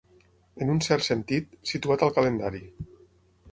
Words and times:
En 0.65 0.71
un 0.75 0.79
cert 0.85 1.05
sentit, 1.09 1.53
situat 1.73 2.07
al 2.07 2.17
calendari. 2.19 2.65